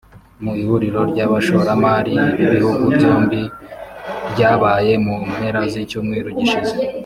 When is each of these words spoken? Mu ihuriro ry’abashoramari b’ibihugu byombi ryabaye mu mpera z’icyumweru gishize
Mu 0.43 0.51
ihuriro 0.61 1.01
ry’abashoramari 1.11 2.13
b’ibihugu 2.37 2.83
byombi 2.95 3.41
ryabaye 4.31 4.93
mu 5.05 5.15
mpera 5.31 5.61
z’icyumweru 5.71 6.27
gishize 6.39 6.73